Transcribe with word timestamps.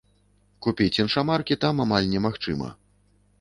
Купіць 0.65 0.99
іншамаркі 1.03 1.59
там 1.65 1.83
амаль 1.85 2.09
немагчыма. 2.15 2.73